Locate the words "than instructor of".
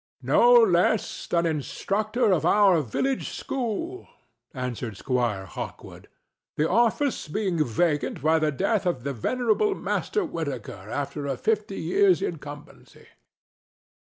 1.27-2.43